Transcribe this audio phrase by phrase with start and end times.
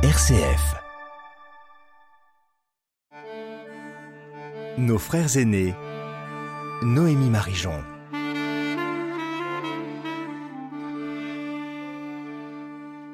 [0.00, 0.76] RCF.
[4.78, 5.74] Nos frères aînés.
[6.84, 7.72] Noémie Marijon.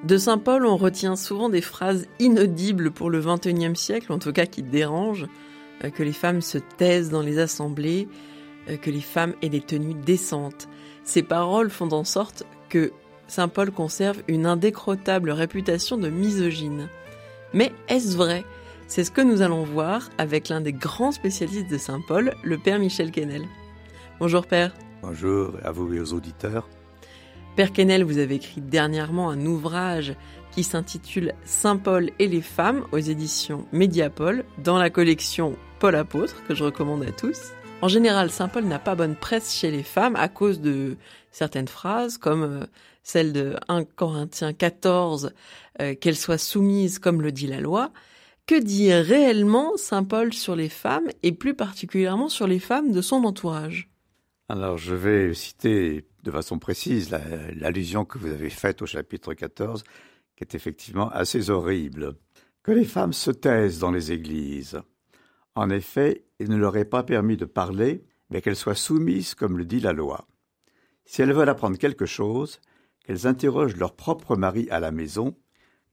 [0.05, 4.35] De Saint Paul, on retient souvent des phrases inaudibles pour le XXIe siècle, en tout
[4.35, 5.27] cas qui dérangent,
[5.85, 8.09] euh, que les femmes se taisent dans les assemblées,
[8.69, 10.69] euh, que les femmes aient des tenues décentes.
[11.05, 12.93] Ces paroles font en sorte que
[13.27, 16.89] Saint Paul conserve une indécrottable réputation de misogyne.
[17.53, 18.45] Mais est-ce vrai?
[18.87, 22.59] C'est ce que nous allons voir avec l'un des grands spécialistes de Saint Paul, le
[22.59, 23.43] Père Michel Quesnel.
[24.21, 24.75] Bonjour Père.
[25.03, 26.69] Bonjour à vous et aux auditeurs.
[27.57, 30.15] Père Quesnel, vous avez écrit dernièrement un ouvrage
[30.51, 36.43] qui s'intitule Saint Paul et les femmes aux éditions Mediapol dans la collection Paul Apôtre
[36.47, 37.53] que je recommande à tous.
[37.83, 40.97] En général, Saint Paul n'a pas bonne presse chez les femmes à cause de
[41.35, 42.67] certaines phrases comme euh,
[43.03, 45.35] celle de 1 Corinthiens 14,
[45.81, 47.93] euh, qu'elles soient soumises comme le dit la loi.
[48.47, 53.01] Que dit réellement Saint Paul sur les femmes et plus particulièrement sur les femmes de
[53.01, 53.91] son entourage?
[54.49, 57.11] Alors je vais citer de façon précise
[57.57, 59.83] l'allusion que vous avez faite au chapitre 14,
[60.37, 62.15] qui est effectivement assez horrible.
[62.63, 64.81] Que les femmes se taisent dans les églises.
[65.55, 69.59] En effet, il ne leur est pas permis de parler, mais qu'elles soient soumises comme
[69.59, 70.27] le dit la loi.
[71.05, 72.61] Si elles veulent apprendre quelque chose,
[73.05, 75.37] qu'elles interrogent leur propre mari à la maison,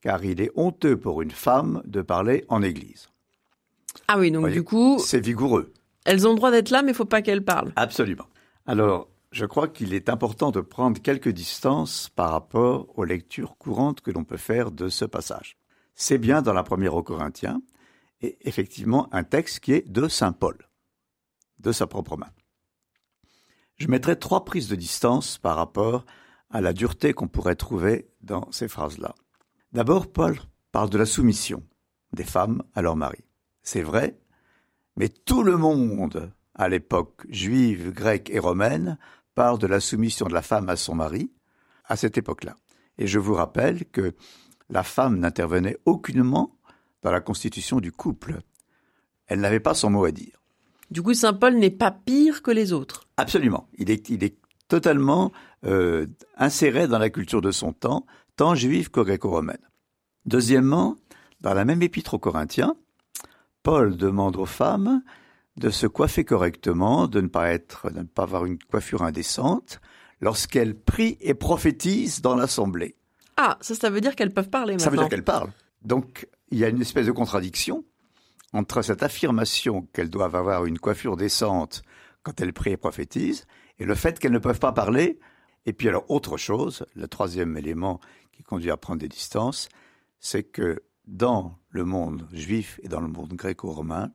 [0.01, 3.09] car il est honteux pour une femme de parler en église.
[4.07, 4.99] Ah oui, donc du coup...
[4.99, 5.73] C'est vigoureux.
[6.05, 7.73] Elles ont le droit d'être là, mais il ne faut pas qu'elles parlent.
[7.75, 8.25] Absolument.
[8.65, 14.01] Alors, je crois qu'il est important de prendre quelques distances par rapport aux lectures courantes
[14.01, 15.57] que l'on peut faire de ce passage.
[15.95, 17.61] C'est bien dans la première aux Corinthiens,
[18.21, 20.57] et effectivement un texte qui est de Saint Paul,
[21.59, 22.29] de sa propre main.
[23.81, 26.05] Je mettrai trois prises de distance par rapport
[26.51, 29.15] à la dureté qu'on pourrait trouver dans ces phrases-là.
[29.73, 30.37] D'abord, Paul
[30.71, 31.63] parle de la soumission
[32.13, 33.23] des femmes à leur mari.
[33.63, 34.19] C'est vrai,
[34.97, 38.99] mais tout le monde, à l'époque juive, grecque et romaine,
[39.33, 41.31] parle de la soumission de la femme à son mari
[41.85, 42.55] à cette époque-là.
[42.99, 44.13] Et je vous rappelle que
[44.69, 46.55] la femme n'intervenait aucunement
[47.01, 48.41] dans la constitution du couple.
[49.25, 50.39] Elle n'avait pas son mot à dire.
[50.91, 53.07] Du coup, Saint Paul n'est pas pire que les autres.
[53.21, 53.67] Absolument.
[53.77, 54.35] Il est, il est
[54.67, 55.31] totalement
[55.65, 58.05] euh, inséré dans la culture de son temps,
[58.35, 59.61] tant juive que gréco-romaine.
[60.25, 60.95] Deuxièmement,
[61.41, 62.75] dans la même épître aux Corinthiens,
[63.63, 65.01] Paul demande aux femmes
[65.57, 69.81] de se coiffer correctement, de ne pas être, de ne pas avoir une coiffure indécente,
[70.21, 72.95] lorsqu'elles prient et prophétisent dans l'assemblée.
[73.37, 74.85] Ah, ça, ça veut dire qu'elles peuvent parler maintenant.
[74.85, 75.51] Ça veut dire qu'elles parlent.
[75.83, 77.83] Donc, il y a une espèce de contradiction
[78.53, 81.81] entre cette affirmation qu'elles doivent avoir une coiffure décente
[82.23, 83.45] quand elles prient et prophétisent,
[83.79, 85.19] et le fait qu'elles ne peuvent pas parler.
[85.65, 87.99] Et puis alors, autre chose, le troisième élément
[88.31, 89.69] qui conduit à prendre des distances,
[90.19, 94.11] c'est que dans le monde juif et dans le monde gréco-romain,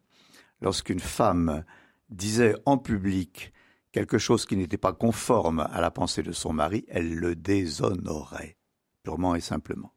[0.61, 1.65] lorsqu'une femme
[2.09, 3.53] disait en public
[3.93, 8.57] quelque chose qui n'était pas conforme à la pensée de son mari, elle le déshonorait,
[9.03, 9.93] purement et simplement.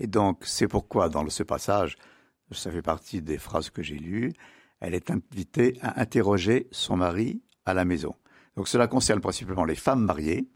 [0.00, 1.96] Et donc, c'est pourquoi, dans ce passage,
[2.50, 4.32] ça fait partie des phrases que j'ai lues,
[4.80, 8.14] elle est invitée à interroger son mari à la maison.
[8.56, 10.48] Donc, cela concerne principalement les femmes mariées,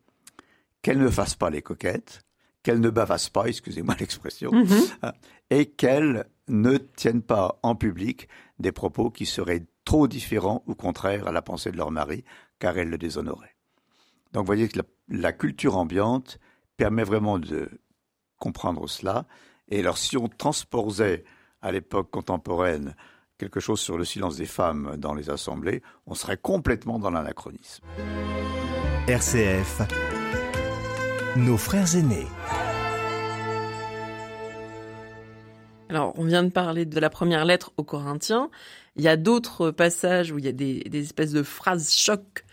[0.82, 2.22] qu'elles ne fassent pas les coquettes,
[2.62, 5.12] qu'elles ne bavassent pas, excusez-moi l'expression, mm-hmm.
[5.50, 11.28] et qu'elles ne tiennent pas en public des propos qui seraient trop différents ou contraires
[11.28, 12.24] à la pensée de leur mari,
[12.58, 13.56] car elles le déshonoraient.
[14.32, 16.38] Donc vous voyez que la, culture ambiante
[16.76, 17.70] permet vraiment de
[18.38, 19.26] comprendre cela.
[19.68, 21.24] Et alors si on transposait
[21.62, 22.94] à l'époque contemporaine
[23.38, 27.84] quelque chose sur le silence des femmes dans les assemblées, on serait complètement dans l'anachronisme.
[29.06, 29.82] RCF,
[31.36, 32.26] nos frères aînés.
[35.88, 38.50] Alors, on vient de parler de la première lettre aux Corinthiens.
[38.96, 42.44] Il y a d'autres passages où il y a des, espèces de phrases chocs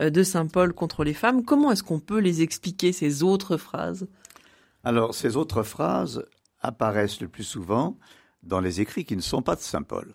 [0.00, 1.44] euh, de Saint Paul contre les femmes.
[1.44, 4.06] Comment est-ce qu'on peut les expliquer, ces autres phrases?
[4.84, 6.24] Alors, ces autres phrases
[6.60, 7.98] apparaissent le plus souvent
[8.44, 10.14] dans les écrits qui ne sont pas de Saint Paul.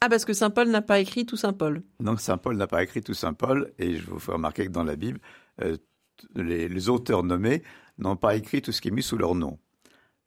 [0.00, 1.82] Ah, parce que Saint Paul n'a pas écrit tout Saint Paul.
[2.00, 4.70] Non, Saint Paul n'a pas écrit tout Saint Paul, et je vous fais remarquer que
[4.70, 5.20] dans la Bible,
[5.60, 5.76] euh,
[6.34, 7.62] les, les, auteurs nommés
[7.98, 9.58] n'ont pas écrit tout ce qui est mis sous leur nom.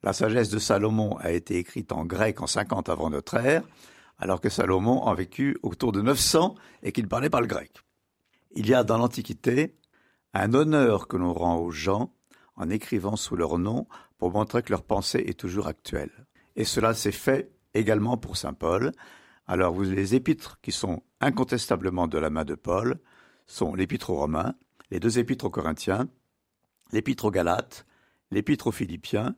[0.03, 3.63] La sagesse de Salomon a été écrite en grec en 50 avant notre ère,
[4.18, 7.71] alors que Salomon a vécu autour de 900 et qu'il parlait pas le grec.
[8.53, 9.77] Il y a dans l'Antiquité
[10.33, 12.13] un honneur que l'on rend aux gens
[12.56, 16.12] en écrivant sous leur nom pour montrer que leur pensée est toujours actuelle.
[16.56, 18.91] Et cela s'est fait également pour Saint Paul.
[19.47, 22.99] Alors les épîtres qui sont incontestablement de la main de Paul
[23.47, 24.55] sont l'épître aux Romains,
[24.91, 26.07] les deux épîtres aux Corinthiens,
[26.91, 27.85] l'épître aux Galates,
[28.31, 29.35] l'épître aux Philippiens,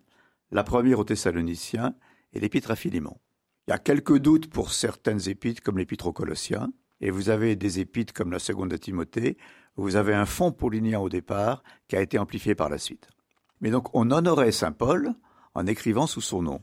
[0.51, 1.95] la première aux Thessaloniciens
[2.33, 3.17] et l'épître à Philémon.
[3.67, 6.71] Il y a quelques doutes pour certaines épîtres comme l'épître aux Colossiens,
[7.01, 9.37] et vous avez des épîtres comme la seconde de Timothée,
[9.77, 13.07] où vous avez un fond paulinien au départ qui a été amplifié par la suite.
[13.61, 15.13] Mais donc on honorait Saint Paul
[15.55, 16.61] en écrivant sous son nom.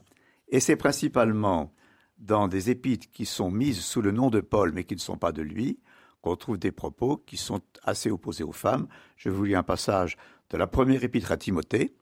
[0.49, 1.73] Et c'est principalement
[2.21, 5.17] dans des épîtres qui sont mises sous le nom de Paul mais qui ne sont
[5.17, 5.81] pas de lui
[6.21, 8.87] qu'on trouve des propos qui sont assez opposés aux femmes.
[9.17, 10.17] Je vous lis un passage
[10.51, 11.95] de la première épître à Timothée,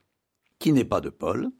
[0.58, 1.50] qui n'est pas de Paul,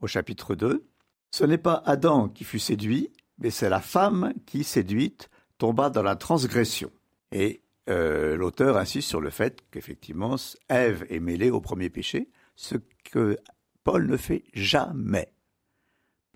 [0.00, 0.86] au chapitre 2.
[1.30, 6.02] Ce n'est pas Adam qui fut séduit, mais c'est la femme qui, séduite, tomba dans
[6.02, 6.90] la transgression.
[7.32, 10.36] Et euh, l'auteur insiste sur le fait qu'effectivement,
[10.68, 13.38] Ève est mêlée au premier péché, ce que
[13.84, 15.32] Paul ne fait jamais.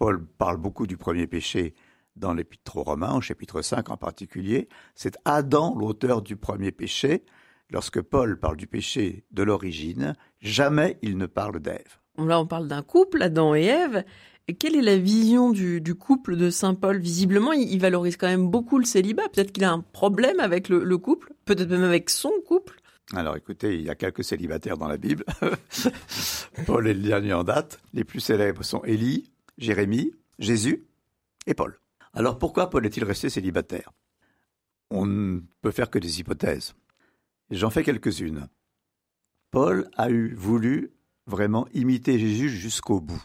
[0.00, 1.74] Paul parle beaucoup du premier péché
[2.16, 4.66] dans l'Épître aux Romains, au chapitre 5 en particulier.
[4.94, 7.22] C'est Adam l'auteur du premier péché.
[7.68, 11.98] Lorsque Paul parle du péché de l'origine, jamais il ne parle d'Ève.
[12.16, 14.02] Là, on parle d'un couple, Adam et Ève.
[14.58, 16.96] quelle est la vision du, couple de Saint Paul?
[16.96, 19.28] Visiblement, il, valorise quand même beaucoup le célibat.
[19.28, 22.80] Peut-être qu'il a un problème avec le, couple, peut-être même avec son couple.
[23.14, 25.26] Alors écoutez, il y a quelques célibataires dans la Bible.
[26.66, 27.80] Paul est le dernier en date.
[27.92, 30.86] Les plus célèbres sont Élie, Jérémie, Jésus
[31.46, 31.78] et Paul.
[32.14, 33.92] Alors pourquoi Paul est-il resté célibataire?
[34.90, 36.74] On ne peut faire que des hypothèses.
[37.50, 38.48] J'en fais quelques-unes.
[39.50, 40.92] Paul a eu voulu
[41.26, 43.22] vraiment imiter Jésus jusqu'au bout.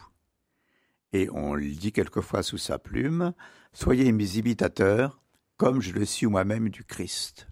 [1.12, 3.32] Et on le dit quelquefois sous sa plume,
[3.72, 5.20] Soyez mes imitateurs,
[5.56, 7.48] comme je le suis moi-même du Christ.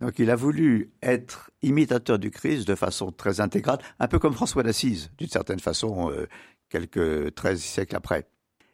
[0.00, 4.34] Donc il a voulu être imitateur du Christ de façon très intégrale, un peu comme
[4.34, 6.26] François d'Assise, d'une certaine façon, euh,
[6.68, 8.28] quelques treize siècles après.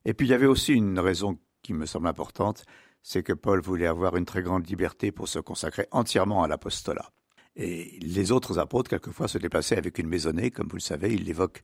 [0.05, 2.64] Et puis il y avait aussi une raison qui me semble importante,
[3.02, 7.11] c'est que Paul voulait avoir une très grande liberté pour se consacrer entièrement à l'apostolat.
[7.56, 11.25] Et les autres apôtres, quelquefois, se déplaçaient avec une maisonnée, comme vous le savez, il
[11.25, 11.62] l'évoque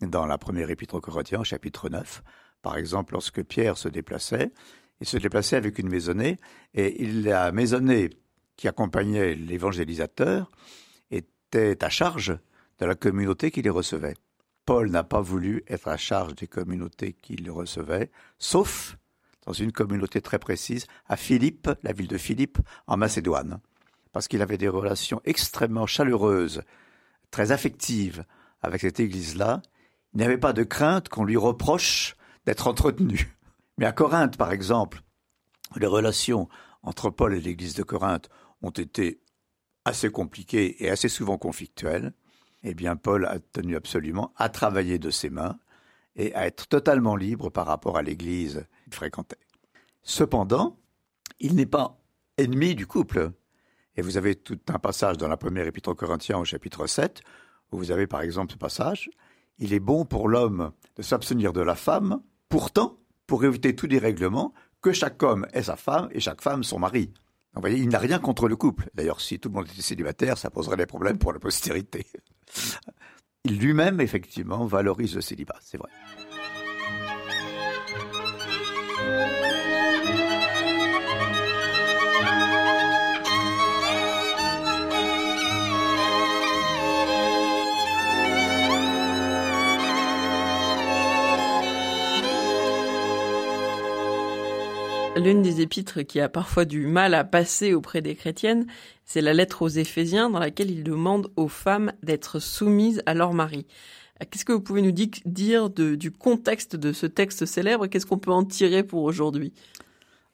[0.00, 2.22] dans la première épître aux Corinthiens, chapitre 9.
[2.62, 4.52] Par exemple, lorsque Pierre se déplaçait,
[5.00, 6.38] il se déplaçait avec une maisonnée,
[6.72, 8.10] et la maisonnée
[8.56, 10.50] qui accompagnait l'évangélisateur
[11.10, 12.38] était à charge
[12.78, 14.14] de la communauté qui les recevait.
[14.66, 18.96] Paul n'a pas voulu être à charge des communautés qui le recevaient, sauf
[19.46, 23.60] dans une communauté très précise, à Philippe, la ville de Philippe, en Macédoine,
[24.12, 26.62] parce qu'il avait des relations extrêmement chaleureuses,
[27.30, 28.24] très affectives
[28.62, 29.60] avec cette église-là.
[30.14, 33.36] Il n'y avait pas de crainte qu'on lui reproche d'être entretenu.
[33.76, 35.02] Mais à Corinthe, par exemple,
[35.76, 36.48] les relations
[36.82, 38.28] entre Paul et l'église de Corinthe
[38.62, 39.20] ont été
[39.84, 42.12] assez compliquées et assez souvent conflictuelles.
[42.64, 45.58] Eh bien, Paul a tenu absolument à travailler de ses mains
[46.16, 49.38] et à être totalement libre par rapport à l'église qu'il fréquentait.
[50.02, 50.78] Cependant,
[51.40, 52.00] il n'est pas
[52.38, 53.32] ennemi du couple.
[53.96, 57.22] Et vous avez tout un passage dans la première épître aux Corinthiens au chapitre 7,
[57.70, 59.10] où vous avez par exemple ce passage
[59.58, 64.54] Il est bon pour l'homme de s'abstenir de la femme, pourtant, pour éviter tout dérèglement,
[64.80, 67.12] que chaque homme ait sa femme et chaque femme son mari.
[67.54, 68.90] vous voyez, il n'a rien contre le couple.
[68.94, 72.06] D'ailleurs, si tout le monde était célibataire, ça poserait des problèmes pour la postérité.
[73.44, 75.90] Lui-même, effectivement, valorise le célibat, c'est vrai.
[95.24, 98.66] L'une des épîtres qui a parfois du mal à passer auprès des chrétiennes,
[99.06, 103.32] c'est la lettre aux Éphésiens dans laquelle il demande aux femmes d'être soumises à leur
[103.32, 103.66] mari.
[104.30, 107.86] Qu'est-ce que vous pouvez nous dire du contexte de ce texte célèbre?
[107.86, 109.54] Qu'est-ce qu'on peut en tirer pour aujourd'hui?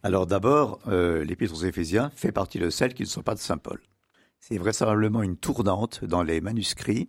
[0.02, 3.40] Alors d'abord, euh, l'épître aux Éphésiens fait partie de celles qui ne sont pas de
[3.40, 3.80] Saint Paul.
[4.40, 7.08] C'est vraisemblablement une tournante dans les manuscrits.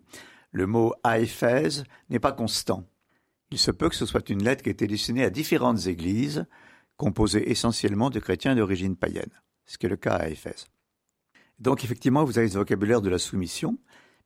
[0.52, 2.86] Le mot à Éphèse n'est pas constant.
[3.50, 6.46] Il se peut que ce soit une lettre qui a été destinée à différentes églises,
[7.02, 9.32] composé essentiellement de chrétiens d'origine païenne,
[9.66, 10.68] ce qui est le cas à Éphèse.
[11.58, 13.80] Donc effectivement, vous avez ce vocabulaire de la soumission,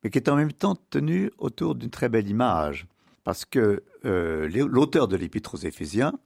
[0.03, 2.85] mais qui est en même temps tenu autour d'une très belle image,
[3.23, 6.19] parce que euh, l'auteur de l'Épître aux Éphésiens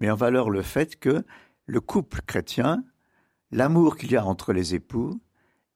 [0.00, 1.22] met en valeur le fait que
[1.66, 2.82] le couple chrétien,
[3.52, 5.20] l'amour qu'il y a entre les époux,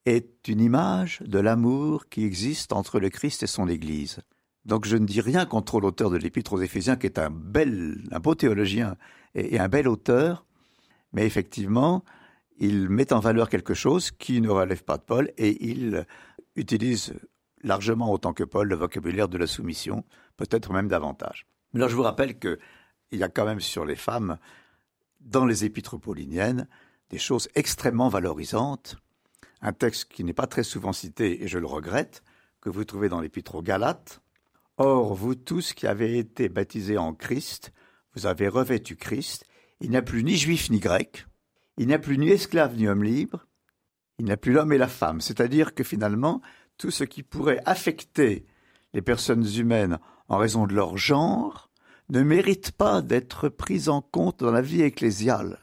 [0.04, 4.18] est une image de l'amour qui existe entre le Christ et son Église.
[4.64, 8.02] Donc je ne dis rien contre l'auteur de l'Épître aux Éphésiens, qui est un bel,
[8.10, 8.96] un beau théologien
[9.34, 10.44] et, un bel auteur,
[11.12, 12.04] mais effectivement,
[12.58, 16.06] il met en valeur quelque chose qui ne relève pas de Paul et il
[16.56, 17.14] utilise
[17.62, 20.04] largement autant que Paul le vocabulaire de la soumission,
[20.36, 21.46] peut-être même davantage.
[21.72, 22.58] Mais là, je vous rappelle qu'il
[23.12, 24.38] y a quand même sur les femmes,
[25.20, 26.68] dans les épîtres pauliniennes,
[27.10, 28.96] des choses extrêmement valorisantes.
[29.60, 32.22] Un texte qui n'est pas très souvent cité, et je le regrette,
[32.60, 34.20] que vous trouvez dans l'épître aux Galates.
[34.76, 37.72] Or, vous tous qui avez été baptisés en Christ,
[38.14, 39.44] vous avez revêtu Christ,
[39.80, 41.26] il n'y a plus ni juif ni grec,
[41.76, 43.46] il n'y a plus ni esclave ni homme libre,
[44.18, 45.20] il n'y a plus l'homme et la femme.
[45.20, 46.42] C'est-à-dire que finalement,
[46.76, 48.46] tout ce qui pourrait affecter
[48.94, 49.98] les personnes humaines
[50.28, 51.70] en raison de leur genre
[52.08, 55.60] ne mérite pas d'être pris en compte dans la vie ecclésiale.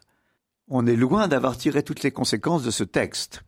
[0.67, 3.43] On est loin d'avoir tiré toutes les conséquences de ce texte.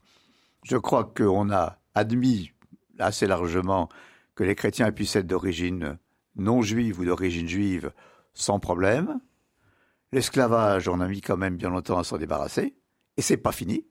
[0.63, 2.51] Je crois qu'on a admis
[2.99, 3.89] assez largement
[4.35, 5.97] que les chrétiens puissent être d'origine
[6.35, 7.91] non juive ou d'origine juive
[8.37, 9.19] sans problème.
[10.11, 12.75] L'esclavage, on a mis quand même bien longtemps à s'en débarrasser,
[13.17, 13.85] et c'est pas fini.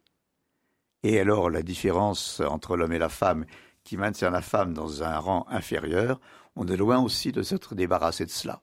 [1.03, 3.45] Et alors, la différence entre l'homme et la femme,
[3.85, 6.21] qui maintient la femme dans un rang inférieur,
[6.55, 8.63] on est loin aussi de s'être débarrassé de cela.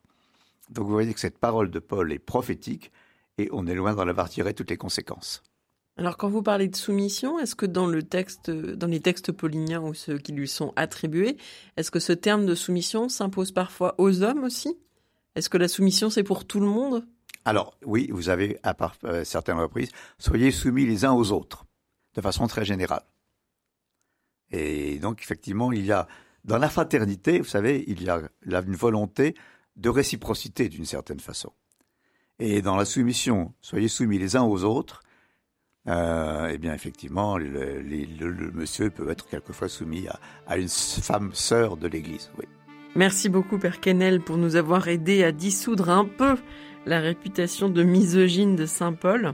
[0.70, 2.92] Donc vous voyez que cette parole de Paul est prophétique,
[3.38, 5.44] et on est loin d'en avoir tiré toutes les conséquences.
[5.98, 9.82] Alors quand vous parlez de soumission, est-ce que dans le texte, dans les textes pauliniens
[9.82, 11.38] ou ceux qui lui sont attribués,
[11.78, 14.76] est-ce que ce terme de soumission s'impose parfois aux hommes aussi?
[15.36, 17.06] Est-ce que la soumission c'est pour tout le monde?
[17.46, 21.66] Alors oui, vous avez à part, euh, certaines reprises, soyez soumis les uns aux autres,
[22.16, 23.04] de façon très générale.
[24.52, 26.08] Et donc effectivement, il y a
[26.46, 29.36] dans la fraternité, vous savez, il y a une volonté
[29.76, 31.52] de réciprocité d'une certaine façon.
[32.40, 35.04] Et dans la soumission, soyez soumis les uns aux autres,
[35.88, 37.82] euh, eh bien, effectivement, le,
[38.54, 42.32] monsieur peut être quelquefois soumis à, à une femme sœur de l'Église.
[42.38, 42.46] Oui.
[42.96, 46.36] Merci beaucoup, Père Kennel, pour nous avoir aidé à dissoudre un peu
[46.86, 49.34] la réputation de misogyne de Saint Paul.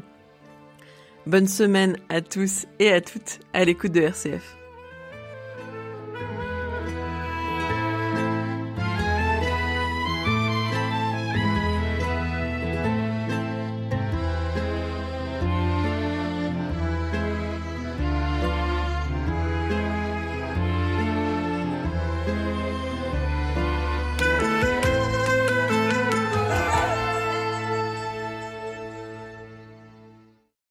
[1.27, 4.58] Bonne semaine à tous et à toutes à l'écoute de RCF.